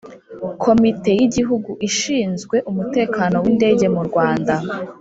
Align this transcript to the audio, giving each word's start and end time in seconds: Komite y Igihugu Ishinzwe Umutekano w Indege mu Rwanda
Komite 0.63 1.09
y 1.19 1.21
Igihugu 1.27 1.71
Ishinzwe 1.89 2.55
Umutekano 2.71 3.35
w 3.43 3.45
Indege 3.51 3.85
mu 3.95 4.01
Rwanda 4.07 4.53